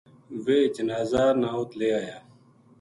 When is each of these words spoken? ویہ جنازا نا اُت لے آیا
ویہ 0.43 0.71
جنازا 0.75 1.25
نا 1.41 1.49
اُت 1.57 1.69
لے 1.79 1.87
آیا 1.99 2.17